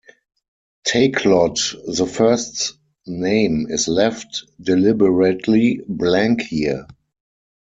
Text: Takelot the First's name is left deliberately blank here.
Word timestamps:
Takelot 0.83 1.75
the 1.95 2.07
First's 2.07 2.73
name 3.05 3.67
is 3.69 3.87
left 3.87 4.45
deliberately 4.59 5.83
blank 5.87 6.41
here. 6.41 6.87